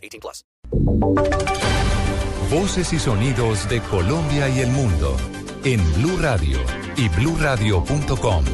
18 0.00 0.20
plus. 0.20 0.44
Voces 2.50 2.92
y 2.92 2.98
sonidos 2.98 3.68
de 3.68 3.80
Colombia 3.80 4.48
y 4.48 4.60
el 4.60 4.70
mundo 4.70 5.16
en 5.64 5.80
Blue 5.94 6.16
Radio 6.18 6.58
y 6.96 7.08
BlueRadio.com. 7.08 8.44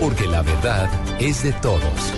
Porque 0.00 0.26
la 0.26 0.42
verdad 0.42 0.90
es 1.20 1.42
de 1.42 1.52
todos. 1.52 2.12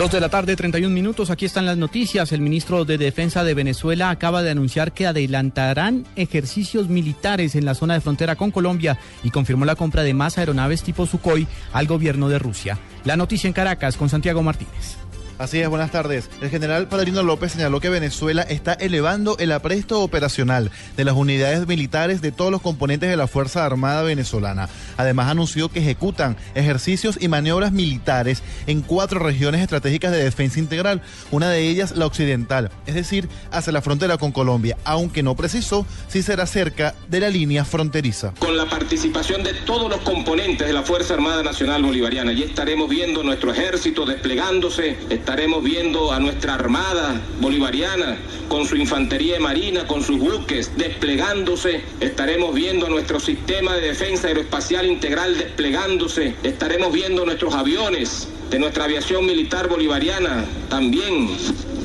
Dos 0.00 0.12
de 0.12 0.20
la 0.20 0.30
tarde, 0.30 0.56
31 0.56 0.94
minutos. 0.94 1.28
Aquí 1.28 1.44
están 1.44 1.66
las 1.66 1.76
noticias. 1.76 2.32
El 2.32 2.40
ministro 2.40 2.86
de 2.86 2.96
Defensa 2.96 3.44
de 3.44 3.52
Venezuela 3.52 4.08
acaba 4.08 4.42
de 4.42 4.50
anunciar 4.50 4.92
que 4.92 5.06
adelantarán 5.06 6.06
ejercicios 6.16 6.88
militares 6.88 7.54
en 7.54 7.66
la 7.66 7.74
zona 7.74 7.94
de 7.94 8.00
frontera 8.00 8.34
con 8.34 8.50
Colombia 8.50 8.98
y 9.22 9.30
confirmó 9.30 9.66
la 9.66 9.76
compra 9.76 10.02
de 10.02 10.14
más 10.14 10.38
aeronaves 10.38 10.82
tipo 10.82 11.04
Sukhoi 11.04 11.46
al 11.74 11.86
gobierno 11.86 12.30
de 12.30 12.38
Rusia. 12.38 12.78
La 13.04 13.16
noticia 13.16 13.48
en 13.48 13.52
Caracas 13.52 13.98
con 13.98 14.08
Santiago 14.08 14.42
Martínez. 14.42 14.96
Así 15.40 15.58
es, 15.58 15.70
buenas 15.70 15.90
tardes. 15.90 16.28
El 16.42 16.50
general 16.50 16.86
Padrino 16.86 17.22
López 17.22 17.52
señaló 17.52 17.80
que 17.80 17.88
Venezuela 17.88 18.42
está 18.42 18.74
elevando 18.74 19.38
el 19.38 19.52
apresto 19.52 20.02
operacional 20.02 20.70
de 20.98 21.04
las 21.06 21.14
unidades 21.14 21.66
militares 21.66 22.20
de 22.20 22.30
todos 22.30 22.50
los 22.50 22.60
componentes 22.60 23.08
de 23.08 23.16
la 23.16 23.26
Fuerza 23.26 23.64
Armada 23.64 24.02
venezolana. 24.02 24.68
Además 24.98 25.30
anunció 25.30 25.70
que 25.70 25.80
ejecutan 25.80 26.36
ejercicios 26.54 27.16
y 27.18 27.28
maniobras 27.28 27.72
militares 27.72 28.42
en 28.66 28.82
cuatro 28.82 29.18
regiones 29.18 29.62
estratégicas 29.62 30.12
de 30.12 30.22
defensa 30.22 30.58
integral, 30.58 31.00
una 31.30 31.48
de 31.48 31.66
ellas 31.70 31.92
la 31.96 32.04
occidental, 32.04 32.70
es 32.84 32.94
decir, 32.94 33.26
hacia 33.50 33.72
la 33.72 33.80
frontera 33.80 34.18
con 34.18 34.32
Colombia, 34.32 34.76
aunque 34.84 35.22
no 35.22 35.36
precisó 35.36 35.86
si 36.08 36.20
será 36.20 36.44
cerca 36.44 36.94
de 37.08 37.20
la 37.20 37.30
línea 37.30 37.64
fronteriza. 37.64 38.34
Con 38.38 38.58
la 38.58 38.66
participación 38.66 39.42
de 39.42 39.54
todos 39.54 39.88
los 39.88 40.00
componentes 40.00 40.66
de 40.66 40.74
la 40.74 40.82
Fuerza 40.82 41.14
Armada 41.14 41.42
Nacional 41.42 41.82
Bolivariana, 41.82 42.34
y 42.34 42.42
estaremos 42.42 42.90
viendo 42.90 43.22
nuestro 43.22 43.50
ejército 43.52 44.04
desplegándose, 44.04 44.98
estaremos 45.30 45.62
viendo 45.62 46.10
a 46.10 46.18
nuestra 46.18 46.54
Armada 46.54 47.20
Bolivariana 47.40 48.18
con 48.48 48.66
su 48.66 48.74
infantería 48.74 49.38
marina, 49.38 49.86
con 49.86 50.02
sus 50.02 50.18
buques 50.18 50.76
desplegándose, 50.76 51.84
estaremos 52.00 52.52
viendo 52.52 52.86
a 52.86 52.88
nuestro 52.88 53.20
sistema 53.20 53.76
de 53.76 53.82
defensa 53.82 54.26
aeroespacial 54.26 54.86
integral 54.86 55.38
desplegándose, 55.38 56.34
estaremos 56.42 56.92
viendo 56.92 57.24
nuestros 57.24 57.54
aviones 57.54 58.26
de 58.50 58.58
nuestra 58.58 58.86
aviación 58.86 59.24
militar 59.24 59.68
bolivariana 59.68 60.46
también 60.68 61.28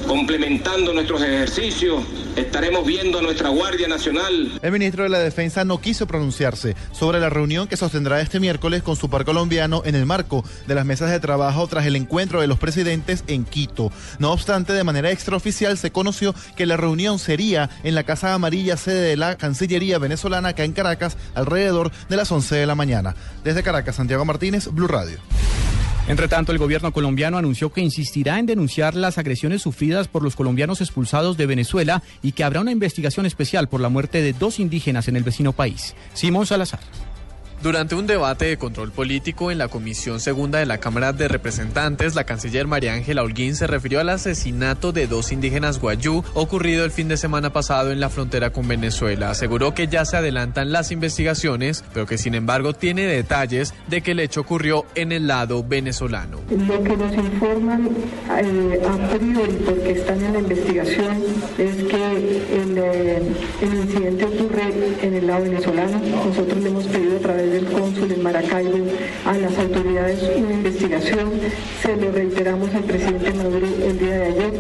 complementando 0.06 0.94
nuestros 0.94 1.22
ejercicios. 1.22 2.04
Estaremos 2.36 2.86
viendo 2.86 3.20
a 3.20 3.22
nuestra 3.22 3.50
Guardia 3.50 3.88
Nacional. 3.88 4.60
El 4.62 4.72
ministro 4.72 5.04
de 5.04 5.10
la 5.10 5.20
Defensa 5.20 5.64
no 5.64 5.80
quiso 5.80 6.08
pronunciarse 6.08 6.76
sobre 6.92 7.20
la 7.20 7.30
reunión 7.30 7.68
que 7.68 7.78
sostendrá 7.78 8.22
este 8.22 8.40
miércoles 8.40 8.84
con 8.84 8.96
su 8.96 9.10
par 9.10 9.26
colombiano 9.26 9.82
en 9.86 9.96
el 9.96 10.06
marco 10.06 10.44
de 10.68 10.76
las 10.76 10.86
mesas 10.86 11.12
de 11.12 11.20
trabajo 11.20 11.68
tras 11.68 11.86
el 11.86 11.96
encuentro 11.96 12.42
de 12.42 12.48
los 12.48 12.60
presidentes 12.60 13.24
en 13.28 13.46
Quito. 13.46 13.92
No 14.20 14.32
obstante, 14.32 14.74
de 14.74 14.84
manera 14.84 15.12
extraoficial 15.12 15.78
se 15.78 15.92
conoció 15.92 16.36
que 16.56 16.66
la 16.66 16.78
reunión 16.78 17.20
sería 17.20 17.70
en 17.84 17.96
la 17.96 18.04
Casa 18.04 18.34
Amarilla, 18.34 18.78
sede 18.78 19.10
de 19.10 19.18
la 19.18 19.38
Cancillería 19.38 19.98
venezolana 19.98 20.50
acá 20.50 20.64
en 20.64 20.74
Caracas, 20.74 21.18
alrededor 21.34 21.92
de 22.10 22.18
las 22.18 22.32
11 22.32 22.56
de 22.56 22.66
la 22.66 22.76
mañana. 22.76 23.16
Desde 23.44 23.64
Caracas, 23.64 23.96
Santiago 23.96 24.26
Martínez, 24.26 24.68
Blue 24.72 24.88
Radio. 24.88 25.20
Entre 26.08 26.28
tanto, 26.28 26.52
el 26.52 26.60
gobierno 26.60 26.94
colombiano 26.94 27.38
anunció 27.38 27.74
que 27.74 27.82
insistirá 27.82 28.38
en 28.38 28.46
denunciar 28.46 28.94
las 28.94 29.18
agresiones 29.18 29.64
sufridas 29.64 30.08
por 30.08 30.22
los 30.22 30.36
colombianos 30.36 30.80
expulsados 30.80 31.36
de 31.36 31.48
Venezuela 31.48 32.04
y 32.22 32.34
que 32.34 32.44
habrá 32.44 32.62
una 32.62 32.72
investigación 32.72 33.26
especial 33.26 33.68
por 33.68 33.82
la 33.82 33.90
muerte 33.90 34.22
de 34.22 34.34
dos 34.34 34.60
indígenas 34.60 35.08
en 35.08 35.16
el 35.16 35.24
vecino 35.24 35.52
país. 35.52 35.96
Simón 36.14 36.46
Salazar. 36.46 36.82
Durante 37.66 37.96
un 37.96 38.06
debate 38.06 38.46
de 38.46 38.58
control 38.60 38.92
político 38.92 39.50
en 39.50 39.58
la 39.58 39.70
Comisión 39.70 40.20
Segunda 40.20 40.60
de 40.60 40.68
la 40.68 40.78
Cámara 40.78 41.14
de 41.14 41.28
Representantes, 41.28 42.14
la 42.14 42.24
canciller 42.24 42.68
María 42.68 42.94
Ángela 42.94 43.24
Holguín 43.24 43.56
se 43.56 43.66
refirió 43.66 44.00
al 44.00 44.10
asesinato 44.10 44.92
de 44.92 45.08
dos 45.08 45.32
indígenas 45.32 45.80
guayú 45.80 46.24
ocurrido 46.36 46.86
el 46.86 46.92
fin 46.92 47.08
de 47.08 47.18
semana 47.18 47.52
pasado 47.52 47.92
en 47.92 48.00
la 48.00 48.10
frontera 48.10 48.52
con 48.52 48.68
Venezuela. 48.68 49.32
Aseguró 49.32 49.74
que 49.74 49.88
ya 49.88 50.06
se 50.06 50.16
adelantan 50.16 50.72
las 50.72 50.92
investigaciones, 50.92 51.84
pero 51.92 52.06
que 52.06 52.20
sin 52.20 52.36
embargo 52.36 52.74
tiene 52.74 53.08
detalles 53.08 53.74
de 53.88 54.02
que 54.02 54.12
el 54.12 54.20
hecho 54.20 54.42
ocurrió 54.42 54.86
en 54.94 55.12
el 55.12 55.26
lado 55.26 55.64
venezolano. 55.64 56.42
Lo 56.52 56.84
que 56.84 56.96
nos 56.96 57.16
informan 57.16 57.90
eh, 58.44 58.80
a 58.88 59.18
priori, 59.18 59.54
porque 59.66 59.92
están 59.94 60.24
en 60.24 60.34
la 60.34 60.40
investigación, 60.40 61.18
es 61.58 61.76
que 61.86 62.12
el, 62.62 62.78
eh, 62.78 63.24
incidente 63.64 64.26
ocurre 64.26 64.72
en 65.02 65.16
el 65.16 65.26
lado 65.26 65.46
venezolano. 65.46 66.00
Nosotros 66.28 66.62
le 66.62 66.70
hemos 66.70 66.86
pedido 66.86 67.18
a 67.18 67.22
través 67.22 67.55
del 67.56 67.66
cónsul 67.68 68.12
en 68.12 68.22
Maracaibo 68.22 68.86
a 69.26 69.34
las 69.34 69.58
autoridades 69.58 70.22
una 70.36 70.54
investigación. 70.54 71.32
Se 71.82 71.96
lo 71.96 72.12
reiteramos 72.12 72.74
al 72.76 72.84
presidente 72.84 73.34
Maduro 73.34 73.66
el 73.66 73.98
día 73.98 74.16
de 74.16 74.26
ayer. 74.26 74.54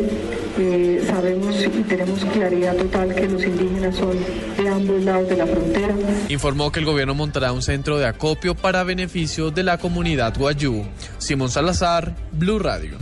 Eh, 0.57 1.03
sabemos 1.05 1.61
y 1.61 1.83
tenemos 1.83 2.23
claridad 2.25 2.75
total 2.77 3.13
que 3.13 3.27
los 3.27 3.43
indígenas 3.43 3.95
son 3.97 4.15
de 4.57 4.69
ambos 4.69 5.03
lados 5.03 5.27
de 5.27 5.35
la 5.35 5.45
frontera. 5.45 5.93
Informó 6.29 6.71
que 6.71 6.79
el 6.79 6.85
gobierno 6.85 7.13
montará 7.13 7.51
un 7.51 7.61
centro 7.61 7.97
de 7.97 8.05
acopio 8.05 8.55
para 8.55 8.83
beneficio 8.85 9.51
de 9.51 9.63
la 9.63 9.77
comunidad 9.77 10.33
guayú. 10.37 10.85
Simón 11.17 11.49
Salazar, 11.49 12.15
Blue 12.31 12.59
Radio. 12.59 12.97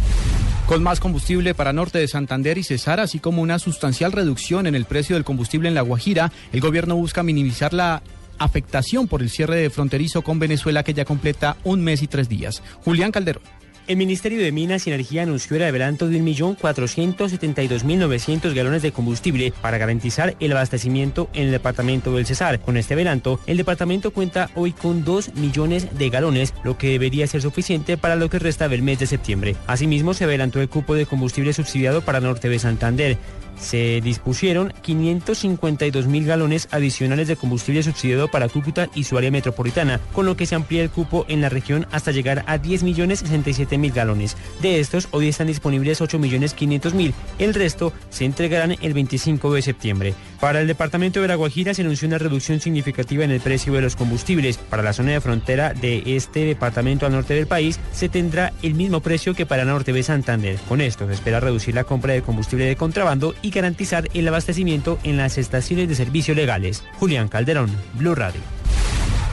Con 0.65 0.81
más 0.81 0.99
combustible 0.99 1.53
para 1.53 1.73
Norte 1.73 1.99
de 1.99 2.07
Santander 2.07 2.57
y 2.57 2.63
Cesar, 2.63 2.99
así 2.99 3.19
como 3.19 3.43
una 3.43 3.59
sustancial 3.59 4.11
reducción 4.11 4.65
en 4.65 4.73
el 4.73 4.85
precio 4.85 5.15
del 5.15 5.25
combustible 5.25 5.67
en 5.67 5.75
La 5.75 5.81
Guajira, 5.81 6.31
el 6.51 6.61
gobierno 6.61 6.95
busca 6.95 7.21
minimizar 7.21 7.73
la 7.73 8.01
afectación 8.37 9.07
por 9.07 9.21
el 9.21 9.29
cierre 9.29 9.57
de 9.57 9.69
fronterizo 9.69 10.21
con 10.21 10.39
Venezuela 10.39 10.83
que 10.83 10.93
ya 10.93 11.05
completa 11.05 11.57
un 11.63 11.83
mes 11.83 12.01
y 12.01 12.07
tres 12.07 12.29
días. 12.29 12.61
Julián 12.83 13.11
Calderón. 13.11 13.43
El 13.85 13.97
Ministerio 13.97 14.41
de 14.41 14.53
Minas 14.53 14.87
y 14.87 14.91
Energía 14.91 15.23
anunció 15.23 15.57
el 15.57 15.63
adelanto 15.63 16.07
de 16.07 16.21
1.472.900 16.21 18.53
galones 18.53 18.81
de 18.81 18.93
combustible 18.93 19.51
para 19.61 19.77
garantizar 19.77 20.37
el 20.39 20.53
abastecimiento 20.53 21.29
en 21.33 21.47
el 21.47 21.51
departamento 21.51 22.15
del 22.15 22.25
Cesar. 22.25 22.61
Con 22.61 22.77
este 22.77 22.93
adelanto, 22.93 23.41
el 23.45 23.57
departamento 23.57 24.11
cuenta 24.11 24.49
hoy 24.55 24.71
con 24.71 25.03
2 25.03 25.35
millones 25.35 25.97
de 25.97 26.09
galones, 26.09 26.53
lo 26.63 26.77
que 26.77 26.91
debería 26.91 27.27
ser 27.27 27.41
suficiente 27.41 27.97
para 27.97 28.15
lo 28.15 28.29
que 28.29 28.39
resta 28.39 28.69
del 28.69 28.83
mes 28.83 28.99
de 28.99 29.07
septiembre. 29.07 29.57
Asimismo, 29.67 30.13
se 30.13 30.23
adelantó 30.23 30.61
el 30.61 30.69
cupo 30.69 30.95
de 30.95 31.05
combustible 31.05 31.51
subsidiado 31.51 31.99
para 31.99 32.21
Norte 32.21 32.47
de 32.47 32.59
Santander 32.59 33.17
se 33.57 34.01
dispusieron 34.01 34.73
552 34.81 36.07
mil 36.07 36.25
galones 36.25 36.67
adicionales 36.71 37.27
de 37.27 37.35
combustible 37.35 37.83
subsidiado 37.83 38.27
para 38.27 38.49
Cúcuta 38.49 38.89
y 38.95 39.03
su 39.03 39.17
área 39.17 39.31
metropolitana, 39.31 39.99
con 40.13 40.25
lo 40.25 40.35
que 40.35 40.45
se 40.45 40.55
amplía 40.55 40.83
el 40.83 40.89
cupo 40.89 41.25
en 41.27 41.41
la 41.41 41.49
región 41.49 41.87
hasta 41.91 42.11
llegar 42.11 42.43
a 42.47 42.57
10 42.57 42.83
millones 42.83 43.19
67 43.19 43.77
mil 43.77 43.91
galones. 43.91 44.37
De 44.61 44.79
estos, 44.79 45.07
hoy 45.11 45.29
están 45.29 45.47
disponibles 45.47 46.01
8 46.01 46.19
millones 46.19 46.53
500 46.53 46.93
mil. 46.93 47.13
El 47.39 47.53
resto 47.53 47.93
se 48.09 48.25
entregarán 48.25 48.75
el 48.81 48.93
25 48.93 49.53
de 49.53 49.61
septiembre. 49.61 50.13
Para 50.43 50.59
el 50.59 50.67
departamento 50.67 51.21
de 51.21 51.29
La 51.29 51.35
Guajira 51.35 51.73
se 51.73 51.83
anunció 51.83 52.05
una 52.05 52.17
reducción 52.17 52.59
significativa 52.59 53.23
en 53.23 53.31
el 53.31 53.39
precio 53.39 53.71
de 53.71 53.81
los 53.81 53.95
combustibles. 53.95 54.57
Para 54.57 54.83
la 54.83 54.91
zona 54.91 55.13
de 55.13 55.21
frontera 55.21 55.73
de 55.73 56.03
este 56.05 56.43
departamento 56.43 57.05
al 57.05 57.13
norte 57.13 57.33
del 57.33 57.47
país 57.47 57.79
se 57.93 58.09
tendrá 58.09 58.51
el 58.61 58.73
mismo 58.73 58.99
precio 58.99 59.35
que 59.35 59.45
para 59.45 59.63
norte 59.63 59.93
de 59.93 60.03
Santander. 60.03 60.57
Con 60.67 60.81
esto 60.81 61.07
se 61.07 61.13
espera 61.13 61.39
reducir 61.39 61.75
la 61.75 61.85
compra 61.85 62.11
de 62.11 62.23
combustible 62.23 62.65
de 62.65 62.75
contrabando 62.75 63.33
y 63.41 63.51
garantizar 63.51 64.09
el 64.13 64.27
abastecimiento 64.27 64.99
en 65.03 65.15
las 65.15 65.37
estaciones 65.37 65.87
de 65.87 65.95
servicio 65.95 66.35
legales. 66.35 66.83
Julián 66.99 67.29
Calderón, 67.29 67.71
Blue 67.93 68.13
Radio. 68.13 68.41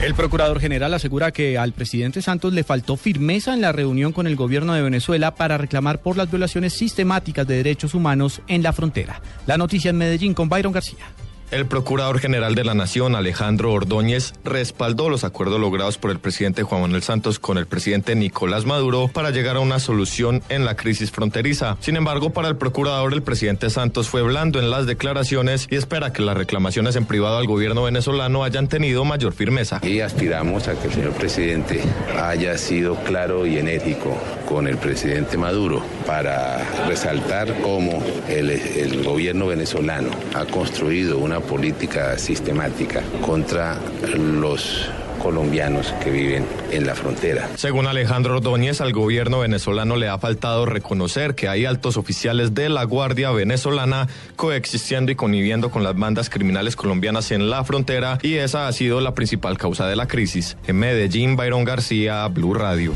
El 0.01 0.15
procurador 0.15 0.59
general 0.59 0.95
asegura 0.95 1.31
que 1.31 1.59
al 1.59 1.73
presidente 1.73 2.23
Santos 2.23 2.53
le 2.53 2.63
faltó 2.63 2.97
firmeza 2.97 3.53
en 3.53 3.61
la 3.61 3.71
reunión 3.71 4.13
con 4.13 4.25
el 4.25 4.35
gobierno 4.35 4.73
de 4.73 4.81
Venezuela 4.81 5.35
para 5.35 5.59
reclamar 5.59 6.01
por 6.01 6.17
las 6.17 6.31
violaciones 6.31 6.73
sistemáticas 6.73 7.45
de 7.45 7.57
derechos 7.57 7.93
humanos 7.93 8.41
en 8.47 8.63
la 8.63 8.73
frontera. 8.73 9.21
La 9.45 9.57
noticia 9.57 9.89
en 9.91 9.97
Medellín 9.97 10.33
con 10.33 10.49
Byron 10.49 10.73
García. 10.73 11.05
El 11.51 11.65
Procurador 11.65 12.19
General 12.19 12.55
de 12.55 12.63
la 12.63 12.73
Nación, 12.73 13.13
Alejandro 13.13 13.73
Ordóñez, 13.73 14.33
respaldó 14.45 15.09
los 15.09 15.25
acuerdos 15.25 15.59
logrados 15.59 15.97
por 15.97 16.09
el 16.09 16.17
presidente 16.17 16.63
Juan 16.63 16.79
Manuel 16.79 17.03
Santos 17.03 17.39
con 17.39 17.57
el 17.57 17.67
presidente 17.67 18.15
Nicolás 18.15 18.65
Maduro 18.65 19.09
para 19.09 19.31
llegar 19.31 19.57
a 19.57 19.59
una 19.59 19.79
solución 19.79 20.41
en 20.47 20.63
la 20.63 20.77
crisis 20.77 21.11
fronteriza. 21.11 21.75
Sin 21.81 21.97
embargo, 21.97 22.29
para 22.29 22.47
el 22.47 22.55
Procurador, 22.55 23.11
el 23.11 23.21
presidente 23.21 23.69
Santos 23.69 24.07
fue 24.07 24.21
blando 24.21 24.59
en 24.59 24.71
las 24.71 24.85
declaraciones 24.85 25.67
y 25.69 25.75
espera 25.75 26.13
que 26.13 26.21
las 26.21 26.37
reclamaciones 26.37 26.95
en 26.95 27.05
privado 27.05 27.37
al 27.37 27.47
gobierno 27.47 27.83
venezolano 27.83 28.45
hayan 28.45 28.69
tenido 28.69 29.03
mayor 29.03 29.33
firmeza. 29.33 29.81
Y 29.83 29.99
aspiramos 29.99 30.69
a 30.69 30.79
que 30.79 30.87
el 30.87 30.93
señor 30.93 31.11
presidente 31.11 31.81
haya 32.17 32.57
sido 32.57 32.95
claro 33.03 33.45
y 33.45 33.57
enérgico 33.57 34.17
con 34.47 34.69
el 34.69 34.77
presidente 34.77 35.37
Maduro 35.37 35.83
para 36.05 36.63
resaltar 36.87 37.61
cómo 37.61 38.03
el, 38.27 39.03
gobierno 39.03 39.47
venezolano 39.47 40.11
ha 40.33 40.45
construido 40.45 41.17
una 41.17 41.39
política 41.39 42.17
sistemática 42.17 43.01
contra 43.21 43.77
los 44.15 44.89
colombianos 45.21 45.93
que 46.03 46.09
viven 46.09 46.45
en 46.71 46.85
la 46.85 46.95
frontera. 46.95 47.49
Según 47.55 47.87
Alejandro 47.87 48.37
Ordóñez, 48.37 48.81
al 48.81 48.91
gobierno 48.91 49.39
venezolano 49.39 49.95
le 49.95 50.07
ha 50.07 50.17
faltado 50.17 50.65
reconocer 50.65 51.35
que 51.35 51.47
hay 51.47 51.65
altos 51.65 51.97
oficiales 51.97 52.53
de 52.53 52.69
la 52.69 52.83
Guardia 52.83 53.31
venezolana 53.31 54.07
coexistiendo 54.35 55.11
y 55.11 55.15
conviviendo 55.15 55.69
con 55.69 55.83
las 55.83 55.95
bandas 55.95 56.29
criminales 56.29 56.75
colombianas 56.75 57.31
en 57.31 57.49
la 57.49 57.63
frontera 57.63 58.17
y 58.23 58.35
esa 58.35 58.67
ha 58.67 58.73
sido 58.73 58.99
la 59.01 59.13
principal 59.13 59.57
causa 59.57 59.87
de 59.87 59.95
la 59.95 60.07
crisis. 60.07 60.57
En 60.67 60.77
Medellín, 60.77 61.35
Byron 61.35 61.65
García, 61.65 62.27
Blue 62.27 62.53
Radio. 62.53 62.93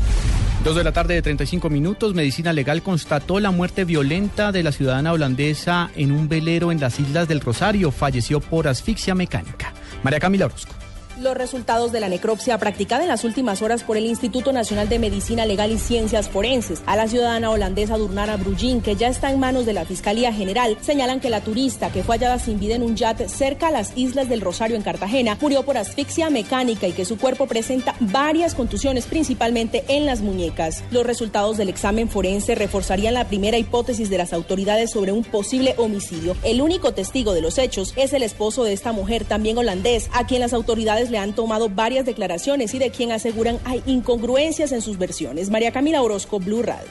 Dos 0.66 0.74
de 0.74 0.82
la 0.82 0.90
tarde 0.90 1.14
de 1.14 1.22
35 1.22 1.70
minutos, 1.70 2.12
Medicina 2.14 2.52
Legal 2.52 2.82
constató 2.82 3.38
la 3.38 3.52
muerte 3.52 3.84
violenta 3.84 4.50
de 4.50 4.64
la 4.64 4.72
ciudadana 4.72 5.12
holandesa 5.12 5.92
en 5.94 6.10
un 6.10 6.28
velero 6.28 6.72
en 6.72 6.80
las 6.80 6.98
Islas 6.98 7.28
del 7.28 7.40
Rosario. 7.40 7.92
Falleció 7.92 8.40
por 8.40 8.66
asfixia 8.66 9.14
mecánica. 9.14 9.72
María 10.02 10.18
Camila 10.18 10.46
Orozco. 10.46 10.74
Los 11.20 11.34
resultados 11.34 11.92
de 11.92 12.00
la 12.00 12.10
necropsia 12.10 12.58
practicada 12.58 13.02
en 13.02 13.08
las 13.08 13.24
últimas 13.24 13.62
horas 13.62 13.82
por 13.82 13.96
el 13.96 14.04
Instituto 14.04 14.52
Nacional 14.52 14.90
de 14.90 14.98
Medicina 14.98 15.46
Legal 15.46 15.70
y 15.72 15.78
Ciencias 15.78 16.28
Forenses 16.28 16.82
a 16.84 16.94
la 16.94 17.08
ciudadana 17.08 17.50
holandesa 17.50 17.96
Durnara 17.96 18.36
Brugin, 18.36 18.82
que 18.82 18.96
ya 18.96 19.08
está 19.08 19.32
en 19.32 19.40
manos 19.40 19.64
de 19.64 19.72
la 19.72 19.86
Fiscalía 19.86 20.30
General, 20.30 20.76
señalan 20.82 21.20
que 21.20 21.30
la 21.30 21.40
turista 21.40 21.90
que 21.90 22.02
fue 22.02 22.16
hallada 22.16 22.38
sin 22.38 22.60
vida 22.60 22.74
en 22.74 22.82
un 22.82 22.96
yate 22.96 23.30
cerca 23.30 23.68
a 23.68 23.70
las 23.70 23.96
Islas 23.96 24.28
del 24.28 24.42
Rosario 24.42 24.76
en 24.76 24.82
Cartagena 24.82 25.38
murió 25.40 25.62
por 25.62 25.78
asfixia 25.78 26.28
mecánica 26.28 26.86
y 26.86 26.92
que 26.92 27.06
su 27.06 27.16
cuerpo 27.16 27.46
presenta 27.46 27.94
varias 27.98 28.54
contusiones, 28.54 29.06
principalmente 29.06 29.86
en 29.88 30.04
las 30.04 30.20
muñecas. 30.20 30.84
Los 30.90 31.06
resultados 31.06 31.56
del 31.56 31.70
examen 31.70 32.10
forense 32.10 32.54
reforzarían 32.54 33.14
la 33.14 33.26
primera 33.26 33.56
hipótesis 33.56 34.10
de 34.10 34.18
las 34.18 34.34
autoridades 34.34 34.90
sobre 34.90 35.12
un 35.12 35.24
posible 35.24 35.76
homicidio. 35.78 36.36
El 36.42 36.60
único 36.60 36.92
testigo 36.92 37.32
de 37.32 37.40
los 37.40 37.56
hechos 37.56 37.94
es 37.96 38.12
el 38.12 38.22
esposo 38.22 38.64
de 38.64 38.74
esta 38.74 38.92
mujer, 38.92 39.24
también 39.24 39.56
holandés, 39.56 40.10
a 40.12 40.26
quien 40.26 40.42
las 40.42 40.52
autoridades 40.52 41.05
le 41.10 41.18
han 41.18 41.34
tomado 41.34 41.68
varias 41.68 42.06
declaraciones 42.06 42.74
y 42.74 42.78
de 42.78 42.90
quien 42.90 43.12
aseguran 43.12 43.58
hay 43.64 43.82
incongruencias 43.86 44.72
en 44.72 44.82
sus 44.82 44.98
versiones. 44.98 45.50
María 45.50 45.72
Camila 45.72 46.02
Orozco, 46.02 46.38
Blue 46.38 46.62
Radio. 46.62 46.88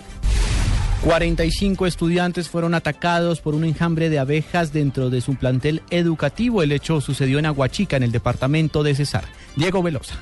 45 1.04 1.86
estudiantes 1.86 2.50
fueron 2.50 2.74
atacados 2.74 3.40
por 3.40 3.54
un 3.54 3.64
enjambre 3.64 4.10
de 4.10 4.18
abejas 4.18 4.74
dentro 4.74 5.12
de 5.12 5.22
su 5.22 5.36
plantel 5.36 5.84
educativo. 5.92 6.64
El 6.64 6.72
hecho 6.72 7.00
sucedió 7.00 7.38
en 7.38 7.46
Aguachica, 7.46 7.96
en 7.96 8.04
el 8.04 8.12
departamento 8.12 8.82
de 8.82 8.96
Cesar. 8.96 9.26
Diego 9.56 9.84
Velosa. 9.84 10.20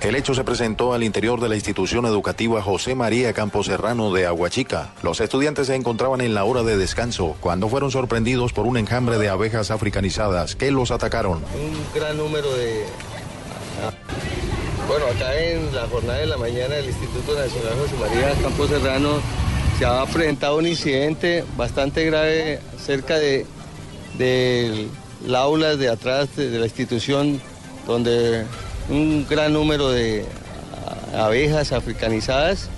El 0.00 0.14
hecho 0.14 0.32
se 0.32 0.44
presentó 0.44 0.92
al 0.92 1.02
interior 1.02 1.40
de 1.40 1.48
la 1.48 1.56
institución 1.56 2.06
educativa 2.06 2.62
José 2.62 2.94
María 2.94 3.32
Campos 3.32 3.66
Serrano 3.66 4.12
de 4.12 4.26
Aguachica. 4.26 4.92
Los 5.02 5.20
estudiantes 5.20 5.66
se 5.66 5.74
encontraban 5.74 6.20
en 6.20 6.34
la 6.34 6.44
hora 6.44 6.62
de 6.62 6.76
descanso 6.76 7.34
cuando 7.40 7.68
fueron 7.68 7.90
sorprendidos 7.90 8.52
por 8.52 8.66
un 8.66 8.76
enjambre 8.76 9.18
de 9.18 9.28
abejas 9.28 9.72
africanizadas 9.72 10.54
que 10.54 10.70
los 10.70 10.92
atacaron. 10.92 11.38
Un 11.38 12.00
gran 12.00 12.16
número 12.16 12.54
de... 12.54 12.84
Bueno, 14.88 15.04
acá 15.04 15.38
en 15.38 15.74
la 15.74 15.86
jornada 15.86 16.18
de 16.18 16.26
la 16.26 16.38
mañana 16.38 16.76
del 16.76 16.86
Instituto 16.86 17.34
Nacional 17.34 17.74
José 17.78 17.94
María 18.00 18.32
Campos 18.42 18.70
Serrano 18.70 19.20
se 19.78 19.84
ha 19.84 20.06
presentado 20.06 20.56
un 20.56 20.66
incidente 20.66 21.44
bastante 21.58 22.06
grave 22.06 22.58
cerca 22.82 23.18
de, 23.18 23.44
del 24.16 24.88
aula 25.34 25.76
de 25.76 25.90
atrás 25.90 26.34
de, 26.36 26.48
de 26.48 26.58
la 26.58 26.64
institución 26.64 27.38
donde 27.86 28.46
un 28.88 29.26
gran 29.28 29.52
número 29.52 29.90
de 29.90 30.24
abejas 31.14 31.72
africanizadas 31.72 32.70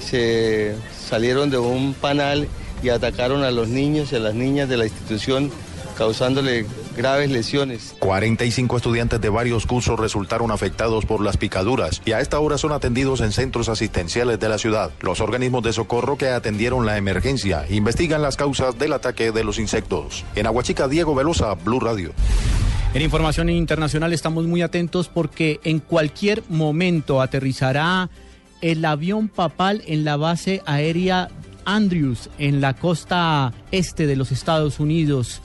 se 0.00 0.74
salieron 1.08 1.50
de 1.50 1.58
un 1.58 1.92
panal 1.92 2.48
y 2.82 2.88
atacaron 2.88 3.44
a 3.44 3.50
los 3.50 3.68
niños 3.68 4.12
y 4.12 4.16
a 4.16 4.20
las 4.20 4.34
niñas 4.34 4.70
de 4.70 4.78
la 4.78 4.86
institución 4.86 5.52
causándole 5.98 6.64
graves 6.96 7.30
lesiones. 7.30 7.94
45 7.98 8.76
estudiantes 8.76 9.20
de 9.20 9.28
varios 9.28 9.66
cursos 9.66 9.98
resultaron 9.98 10.50
afectados 10.50 11.06
por 11.06 11.22
las 11.22 11.36
picaduras 11.36 12.02
y 12.04 12.12
a 12.12 12.20
esta 12.20 12.38
hora 12.38 12.58
son 12.58 12.72
atendidos 12.72 13.20
en 13.20 13.32
centros 13.32 13.68
asistenciales 13.68 14.40
de 14.40 14.48
la 14.48 14.58
ciudad. 14.58 14.90
Los 15.00 15.20
organismos 15.20 15.62
de 15.62 15.72
socorro 15.72 16.16
que 16.16 16.28
atendieron 16.28 16.86
la 16.86 16.96
emergencia 16.96 17.64
investigan 17.68 18.22
las 18.22 18.36
causas 18.36 18.78
del 18.78 18.92
ataque 18.92 19.32
de 19.32 19.44
los 19.44 19.58
insectos. 19.58 20.24
En 20.34 20.46
Aguachica, 20.46 20.88
Diego 20.88 21.14
Velosa, 21.14 21.54
Blue 21.54 21.80
Radio. 21.80 22.12
En 22.94 23.02
información 23.02 23.50
internacional 23.50 24.12
estamos 24.12 24.46
muy 24.46 24.62
atentos 24.62 25.08
porque 25.08 25.58
en 25.64 25.80
cualquier 25.80 26.44
momento 26.48 27.20
aterrizará 27.20 28.08
el 28.60 28.84
avión 28.84 29.28
papal 29.28 29.82
en 29.86 30.04
la 30.04 30.16
base 30.16 30.62
aérea 30.64 31.28
Andrews 31.64 32.30
en 32.38 32.60
la 32.60 32.74
costa 32.74 33.52
este 33.72 34.06
de 34.06 34.16
los 34.16 34.32
Estados 34.32 34.80
Unidos. 34.80 35.42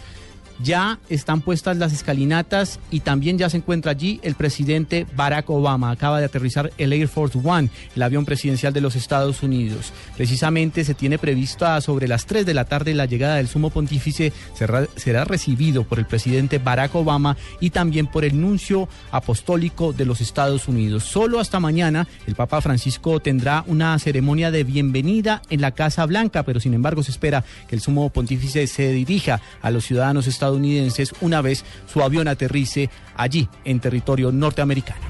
Ya 0.61 0.99
están 1.07 1.39
puestas 1.39 1.77
las 1.77 1.93
escalinatas 1.93 2.79
y 2.91 2.99
también 2.99 3.37
ya 3.37 3.49
se 3.49 3.57
encuentra 3.57 3.91
allí 3.91 4.19
el 4.23 4.35
presidente 4.35 5.07
Barack 5.15 5.49
Obama. 5.49 5.89
Acaba 5.89 6.19
de 6.19 6.25
aterrizar 6.25 6.71
el 6.77 6.91
Air 6.91 7.07
Force 7.07 7.39
One, 7.41 7.69
el 7.95 8.01
avión 8.01 8.25
presidencial 8.25 8.73
de 8.73 8.81
los 8.81 8.97
Estados 8.97 9.41
Unidos. 9.41 9.93
Precisamente 10.17 10.83
se 10.83 10.93
tiene 10.93 11.17
prevista 11.17 11.79
sobre 11.79 12.09
las 12.09 12.25
3 12.25 12.45
de 12.45 12.53
la 12.53 12.65
tarde 12.65 12.93
la 12.93 13.05
llegada 13.05 13.35
del 13.35 13.47
sumo 13.47 13.69
pontífice. 13.69 14.33
Será, 14.53 14.85
será 14.97 15.23
recibido 15.23 15.85
por 15.85 15.97
el 15.97 16.05
presidente 16.05 16.59
Barack 16.59 16.93
Obama 16.93 17.37
y 17.61 17.69
también 17.69 18.07
por 18.07 18.25
el 18.25 18.39
nuncio 18.39 18.89
apostólico 19.11 19.93
de 19.93 20.05
los 20.05 20.19
Estados 20.19 20.67
Unidos. 20.67 21.05
Solo 21.05 21.39
hasta 21.39 21.61
mañana 21.61 22.05
el 22.27 22.35
Papa 22.35 22.59
Francisco 22.59 23.21
tendrá 23.21 23.63
una 23.67 23.97
ceremonia 23.97 24.51
de 24.51 24.65
bienvenida 24.65 25.41
en 25.49 25.61
la 25.61 25.71
Casa 25.71 26.05
Blanca, 26.05 26.43
pero 26.43 26.59
sin 26.59 26.73
embargo 26.73 27.01
se 27.01 27.11
espera 27.11 27.45
que 27.69 27.75
el 27.75 27.81
sumo 27.81 28.09
pontífice 28.09 28.67
se 28.67 28.91
dirija 28.91 29.39
a 29.61 29.71
los 29.71 29.85
ciudadanos 29.85 30.27
estadounidenses 30.27 30.48
estadounidenses 30.49 31.13
una 31.21 31.41
vez 31.41 31.63
su 31.91 32.01
avión 32.01 32.27
aterrice 32.27 32.89
allí 33.15 33.47
en 33.65 33.79
territorio 33.79 34.31
norteamericano. 34.31 35.01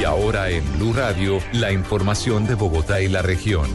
Y 0.00 0.04
ahora 0.04 0.50
en 0.50 0.64
Blue 0.78 0.92
Radio, 0.92 1.38
la 1.52 1.72
información 1.72 2.46
de 2.46 2.54
Bogotá 2.54 3.00
y 3.00 3.08
la 3.08 3.22
región. 3.22 3.66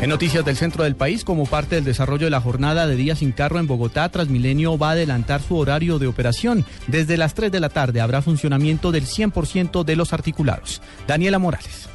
En 0.00 0.08
noticias 0.08 0.44
del 0.46 0.56
centro 0.56 0.84
del 0.84 0.96
país, 0.96 1.24
como 1.24 1.44
parte 1.44 1.74
del 1.74 1.84
desarrollo 1.84 2.24
de 2.24 2.30
la 2.30 2.40
jornada 2.40 2.86
de 2.86 2.96
día 2.96 3.14
sin 3.16 3.32
carro 3.32 3.58
en 3.58 3.66
Bogotá, 3.66 4.08
Transmilenio 4.08 4.78
va 4.78 4.90
a 4.90 4.92
adelantar 4.92 5.42
su 5.42 5.58
horario 5.58 5.98
de 5.98 6.06
operación. 6.06 6.64
Desde 6.86 7.18
las 7.18 7.34
3 7.34 7.52
de 7.52 7.60
la 7.60 7.68
tarde 7.68 8.00
habrá 8.00 8.22
funcionamiento 8.22 8.92
del 8.92 9.04
100% 9.04 9.84
de 9.84 9.96
los 9.96 10.14
articulados. 10.14 10.80
Daniela 11.06 11.38
Morales. 11.38 11.90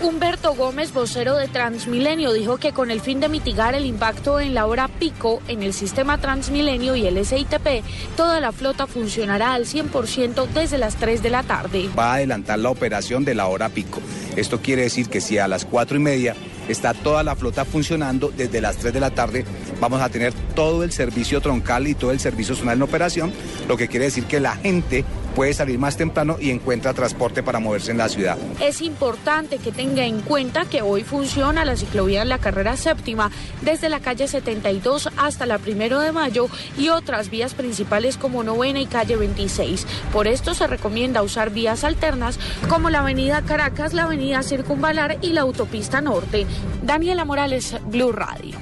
Humberto 0.00 0.54
Gómez, 0.54 0.92
vocero 0.92 1.34
de 1.34 1.48
Transmilenio, 1.48 2.32
dijo 2.32 2.58
que 2.58 2.72
con 2.72 2.92
el 2.92 3.00
fin 3.00 3.18
de 3.18 3.28
mitigar 3.28 3.74
el 3.74 3.84
impacto 3.84 4.38
en 4.38 4.54
la 4.54 4.66
hora 4.66 4.86
pico 4.86 5.42
en 5.48 5.64
el 5.64 5.72
sistema 5.74 6.18
Transmilenio 6.18 6.94
y 6.94 7.04
el 7.04 7.24
SITP, 7.26 7.82
toda 8.16 8.38
la 8.38 8.52
flota 8.52 8.86
funcionará 8.86 9.54
al 9.54 9.64
100% 9.64 10.46
desde 10.50 10.78
las 10.78 10.94
3 10.94 11.20
de 11.20 11.30
la 11.30 11.42
tarde. 11.42 11.90
Va 11.98 12.12
a 12.12 12.14
adelantar 12.14 12.60
la 12.60 12.70
operación 12.70 13.24
de 13.24 13.34
la 13.34 13.48
hora 13.48 13.70
pico. 13.70 14.00
Esto 14.36 14.62
quiere 14.62 14.82
decir 14.82 15.08
que 15.08 15.20
si 15.20 15.38
a 15.38 15.48
las 15.48 15.64
4 15.64 15.96
y 15.96 16.00
media 16.00 16.36
está 16.68 16.94
toda 16.94 17.24
la 17.24 17.34
flota 17.34 17.64
funcionando, 17.64 18.32
desde 18.36 18.60
las 18.60 18.76
3 18.76 18.94
de 18.94 19.00
la 19.00 19.10
tarde 19.10 19.44
vamos 19.80 20.00
a 20.00 20.10
tener 20.10 20.32
todo 20.54 20.84
el 20.84 20.92
servicio 20.92 21.40
troncal 21.40 21.88
y 21.88 21.96
todo 21.96 22.12
el 22.12 22.20
servicio 22.20 22.54
zonal 22.54 22.76
en 22.76 22.82
operación, 22.82 23.32
lo 23.66 23.76
que 23.76 23.88
quiere 23.88 24.04
decir 24.04 24.24
que 24.24 24.38
la 24.38 24.54
gente 24.54 25.04
puede 25.34 25.54
salir 25.54 25.78
más 25.78 25.96
temprano 25.96 26.36
y 26.40 26.50
encuentra 26.50 26.94
transporte 26.94 27.42
para 27.42 27.58
moverse 27.58 27.90
en 27.90 27.98
la 27.98 28.08
ciudad. 28.08 28.36
Es 28.60 28.80
importante 28.82 29.58
que 29.58 29.72
tenga 29.72 30.04
en 30.04 30.20
cuenta 30.20 30.64
que 30.64 30.82
hoy 30.82 31.02
funciona 31.02 31.64
la 31.64 31.76
ciclovía 31.76 32.22
en 32.22 32.28
la 32.28 32.38
carrera 32.38 32.76
séptima 32.76 33.30
desde 33.62 33.88
la 33.88 34.00
calle 34.00 34.28
72 34.28 35.10
hasta 35.16 35.46
la 35.46 35.58
primero 35.58 36.00
de 36.00 36.12
mayo 36.12 36.48
y 36.76 36.88
otras 36.88 37.30
vías 37.30 37.54
principales 37.54 38.16
como 38.16 38.42
novena 38.42 38.80
y 38.80 38.86
calle 38.86 39.16
26. 39.16 39.86
Por 40.12 40.26
esto 40.26 40.54
se 40.54 40.66
recomienda 40.66 41.22
usar 41.22 41.50
vías 41.50 41.84
alternas 41.84 42.38
como 42.68 42.90
la 42.90 43.00
avenida 43.00 43.42
Caracas, 43.42 43.94
la 43.94 44.04
avenida 44.04 44.42
Circunvalar 44.42 45.18
y 45.22 45.32
la 45.32 45.42
autopista 45.42 46.00
norte. 46.00 46.46
Daniela 46.82 47.24
Morales, 47.24 47.76
Blue 47.86 48.12
Radio. 48.12 48.56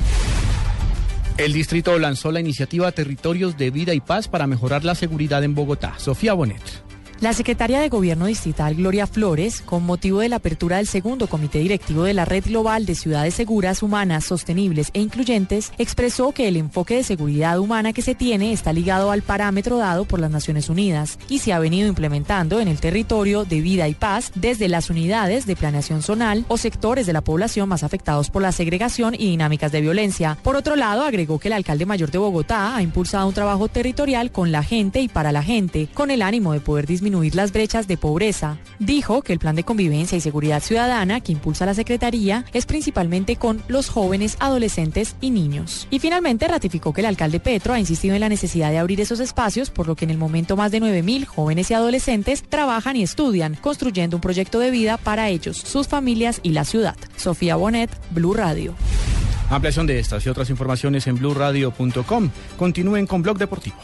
El 1.38 1.52
distrito 1.52 1.98
lanzó 1.98 2.32
la 2.32 2.40
iniciativa 2.40 2.90
Territorios 2.92 3.58
de 3.58 3.70
Vida 3.70 3.92
y 3.92 4.00
Paz 4.00 4.26
para 4.26 4.46
mejorar 4.46 4.84
la 4.86 4.94
seguridad 4.94 5.44
en 5.44 5.54
Bogotá. 5.54 5.94
Sofía 5.98 6.32
Bonet. 6.32 6.62
La 7.22 7.32
secretaria 7.32 7.80
de 7.80 7.88
Gobierno 7.88 8.26
Distrital, 8.26 8.74
Gloria 8.74 9.06
Flores, 9.06 9.62
con 9.62 9.86
motivo 9.86 10.20
de 10.20 10.28
la 10.28 10.36
apertura 10.36 10.76
del 10.76 10.86
segundo 10.86 11.28
comité 11.28 11.60
directivo 11.60 12.02
de 12.02 12.12
la 12.12 12.26
Red 12.26 12.44
Global 12.44 12.84
de 12.84 12.94
Ciudades 12.94 13.32
Seguras, 13.32 13.82
Humanas, 13.82 14.26
Sostenibles 14.26 14.90
e 14.92 15.00
Incluyentes, 15.00 15.72
expresó 15.78 16.32
que 16.32 16.46
el 16.46 16.58
enfoque 16.58 16.96
de 16.96 17.04
seguridad 17.04 17.58
humana 17.58 17.94
que 17.94 18.02
se 18.02 18.14
tiene 18.14 18.52
está 18.52 18.74
ligado 18.74 19.10
al 19.10 19.22
parámetro 19.22 19.78
dado 19.78 20.04
por 20.04 20.20
las 20.20 20.30
Naciones 20.30 20.68
Unidas 20.68 21.18
y 21.30 21.38
se 21.38 21.54
ha 21.54 21.58
venido 21.58 21.88
implementando 21.88 22.60
en 22.60 22.68
el 22.68 22.80
territorio 22.80 23.46
de 23.46 23.62
vida 23.62 23.88
y 23.88 23.94
paz 23.94 24.30
desde 24.34 24.68
las 24.68 24.90
unidades 24.90 25.46
de 25.46 25.56
planeación 25.56 26.02
zonal 26.02 26.44
o 26.48 26.58
sectores 26.58 27.06
de 27.06 27.14
la 27.14 27.24
población 27.24 27.66
más 27.66 27.82
afectados 27.82 28.28
por 28.28 28.42
la 28.42 28.52
segregación 28.52 29.14
y 29.14 29.30
dinámicas 29.30 29.72
de 29.72 29.80
violencia. 29.80 30.36
Por 30.42 30.54
otro 30.54 30.76
lado, 30.76 31.04
agregó 31.04 31.38
que 31.38 31.48
el 31.48 31.54
alcalde 31.54 31.86
mayor 31.86 32.10
de 32.10 32.18
Bogotá 32.18 32.76
ha 32.76 32.82
impulsado 32.82 33.26
un 33.26 33.32
trabajo 33.32 33.68
territorial 33.68 34.32
con 34.32 34.52
la 34.52 34.62
gente 34.62 35.00
y 35.00 35.08
para 35.08 35.32
la 35.32 35.42
gente, 35.42 35.88
con 35.94 36.10
el 36.10 36.20
ánimo 36.20 36.52
de 36.52 36.60
poder 36.60 36.84
disminuir 36.86 37.05
disminuir 37.06 37.36
las 37.36 37.52
brechas 37.52 37.86
de 37.86 37.96
pobreza. 37.96 38.58
Dijo 38.80 39.22
que 39.22 39.32
el 39.32 39.38
plan 39.38 39.54
de 39.54 39.62
convivencia 39.62 40.18
y 40.18 40.20
seguridad 40.20 40.60
ciudadana 40.60 41.20
que 41.20 41.30
impulsa 41.30 41.64
la 41.64 41.74
Secretaría 41.74 42.44
es 42.52 42.66
principalmente 42.66 43.36
con 43.36 43.62
los 43.68 43.88
jóvenes, 43.88 44.36
adolescentes 44.40 45.14
y 45.20 45.30
niños. 45.30 45.86
Y 45.90 46.00
finalmente 46.00 46.48
ratificó 46.48 46.92
que 46.92 47.02
el 47.02 47.06
alcalde 47.06 47.38
Petro 47.38 47.74
ha 47.74 47.78
insistido 47.78 48.16
en 48.16 48.22
la 48.22 48.28
necesidad 48.28 48.72
de 48.72 48.78
abrir 48.78 49.00
esos 49.00 49.20
espacios, 49.20 49.70
por 49.70 49.86
lo 49.86 49.94
que 49.94 50.04
en 50.04 50.10
el 50.10 50.18
momento 50.18 50.56
más 50.56 50.72
de 50.72 50.80
9.000 50.80 51.26
jóvenes 51.26 51.70
y 51.70 51.74
adolescentes 51.74 52.42
trabajan 52.42 52.96
y 52.96 53.04
estudian, 53.04 53.54
construyendo 53.54 54.16
un 54.16 54.20
proyecto 54.20 54.58
de 54.58 54.72
vida 54.72 54.96
para 54.96 55.28
ellos, 55.28 55.58
sus 55.58 55.86
familias 55.86 56.40
y 56.42 56.50
la 56.50 56.64
ciudad. 56.64 56.96
Sofía 57.16 57.54
Bonet, 57.54 57.90
Blue 58.10 58.34
Radio. 58.34 58.74
Ampliación 59.48 59.86
de 59.86 60.00
estas 60.00 60.26
y 60.26 60.28
otras 60.28 60.50
informaciones 60.50 61.06
en 61.06 61.14
blueradio.com. 61.14 62.30
Continúen 62.58 63.06
con 63.06 63.22
Blog 63.22 63.38
Deportivo. 63.38 63.76